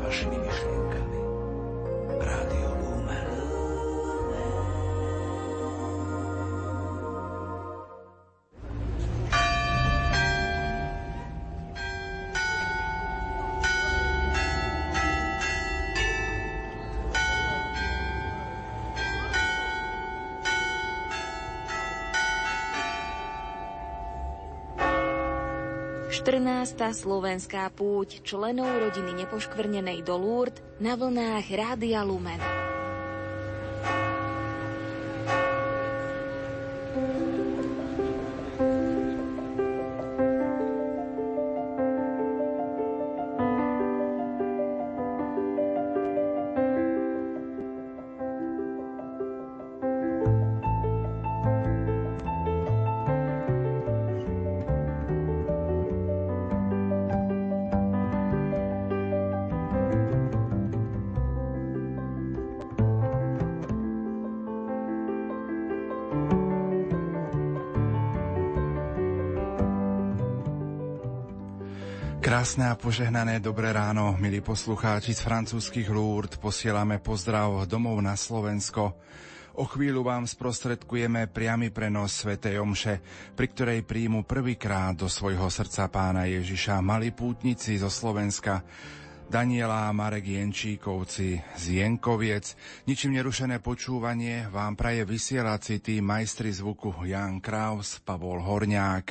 [0.00, 0.69] вашими мишенями.
[26.20, 26.76] 14.
[26.76, 32.36] slovenská púť členov rodiny nepoškvrnenej do Lourdes na vlnách Rádia Lumen.
[72.20, 76.36] Krásne a požehnané dobré ráno, milí poslucháči z francúzskych Lourdes.
[76.36, 78.92] Posielame pozdrav domov na Slovensko.
[79.56, 83.00] O chvíľu vám sprostredkujeme priamy prenos Svetej Omše,
[83.32, 88.68] pri ktorej príjmu prvýkrát do svojho srdca pána Ježiša mali pútnici zo Slovenska,
[89.30, 92.58] Daniela a Marek Jenčíkovci z Jenkoviec.
[92.90, 99.06] Ničím nerušené počúvanie vám praje vysielací tým majstri zvuku Jan Kraus, Pavol Horňák,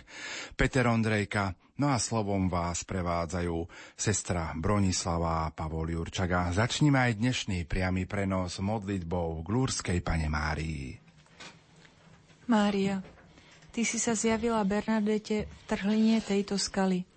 [0.59, 3.63] Peter Ondrejka, No a slovom vás prevádzajú
[3.95, 6.51] sestra Bronislava a Pavol Jurčaga.
[6.51, 10.99] Začnime aj dnešný priamy prenos modlitbou k Lúrskej pane Márii.
[12.51, 12.99] Mária,
[13.71, 17.07] ty si sa zjavila Bernadete v trhline tejto skaly.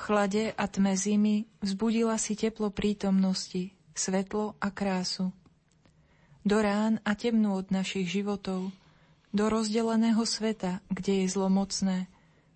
[0.00, 5.28] Chlade a tme zimy vzbudila si teplo prítomnosti, svetlo a krásu.
[6.40, 8.72] Do rán a temnú od našich životov,
[9.28, 12.08] do rozdeleného sveta, kde je zlo mocné,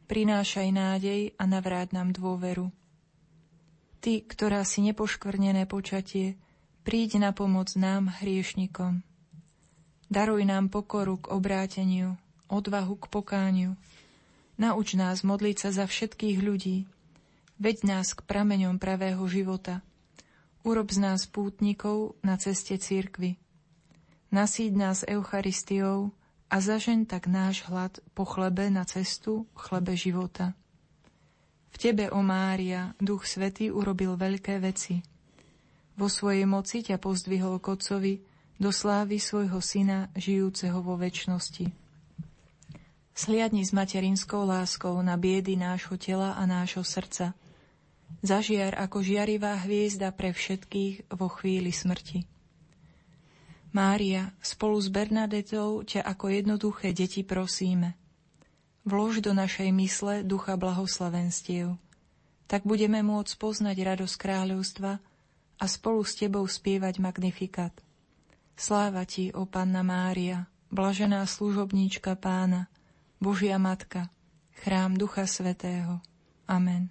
[0.08, 2.72] prinášaj nádej a navráť nám dôveru.
[4.00, 6.40] Ty, ktorá si nepoškvrnené počatie,
[6.80, 9.04] príď na pomoc nám, hriešnikom.
[10.08, 12.16] Daruj nám pokoru k obráteniu,
[12.48, 13.76] odvahu k pokániu.
[14.56, 16.88] Nauč nás modliť sa za všetkých ľudí.
[17.58, 19.80] Veď nás k prameňom pravého života.
[20.66, 23.36] Urob z nás pútnikov na ceste církvy.
[24.34, 26.10] Nasíď nás Eucharistiou,
[26.54, 30.54] a zažen tak náš hlad po chlebe na cestu, chlebe života.
[31.74, 35.02] V Tebe, o Mária, Duch Svetý urobil veľké veci.
[35.98, 37.74] Vo svojej moci ťa pozdvihol k
[38.54, 41.74] do slávy svojho Syna, žijúceho vo väčšnosti.
[43.14, 47.34] Sliadni s materinskou láskou na biedy nášho tela a nášho srdca.
[48.24, 52.24] Zažiar ako žiarivá hviezda pre všetkých vo chvíli smrti.
[53.76, 58.00] Mária, spolu s Bernadetou ťa ako jednoduché deti prosíme.
[58.88, 61.76] Vlož do našej mysle ducha blahoslavenstiev.
[62.48, 64.92] Tak budeme môcť poznať radosť kráľovstva
[65.60, 67.76] a spolu s tebou spievať magnifikat.
[68.56, 72.72] Sláva ti, o Panna Mária, blažená služobníčka pána,
[73.20, 74.08] Božia Matka,
[74.64, 76.00] chrám Ducha Svetého.
[76.48, 76.88] Amen.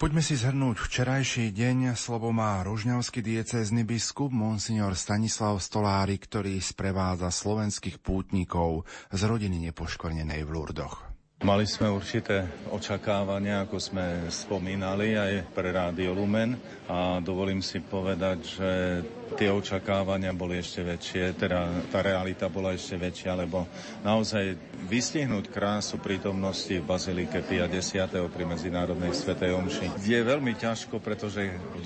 [0.00, 1.92] Poďme si zhrnúť včerajší deň.
[1.92, 10.40] Slovo má ružňavský diecézny biskup Monsignor Stanislav Stolári, ktorý sprevádza slovenských pútnikov z rodiny nepoškvrnenej
[10.48, 11.09] v Lurdoch.
[11.40, 16.52] Mali sme určité očakávania, ako sme spomínali, aj pre Rádio Lumen
[16.84, 18.70] a dovolím si povedať, že
[19.40, 23.64] tie očakávania boli ešte väčšie, teda tá realita bola ešte väčšia, lebo
[24.04, 24.52] naozaj
[24.84, 28.20] vystihnúť krásu prítomnosti v Bazilike Pia 10.
[28.28, 31.80] pri Medzinárodnej Svetej Omši je veľmi ťažko, pretože v